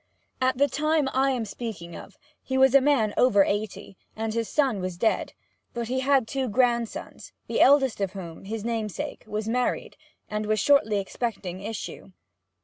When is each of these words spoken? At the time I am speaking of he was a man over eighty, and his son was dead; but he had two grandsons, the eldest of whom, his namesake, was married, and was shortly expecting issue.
At 0.41 0.57
the 0.57 0.67
time 0.67 1.07
I 1.13 1.29
am 1.29 1.45
speaking 1.45 1.95
of 1.95 2.17
he 2.41 2.57
was 2.57 2.73
a 2.73 2.81
man 2.81 3.13
over 3.17 3.43
eighty, 3.43 3.97
and 4.15 4.33
his 4.33 4.49
son 4.49 4.79
was 4.81 4.97
dead; 4.97 5.33
but 5.75 5.89
he 5.89 5.99
had 5.99 6.27
two 6.27 6.49
grandsons, 6.49 7.33
the 7.45 7.61
eldest 7.61 8.01
of 8.01 8.13
whom, 8.13 8.45
his 8.45 8.65
namesake, 8.65 9.23
was 9.27 9.47
married, 9.47 9.95
and 10.27 10.47
was 10.47 10.59
shortly 10.59 10.97
expecting 10.97 11.61
issue. 11.61 12.13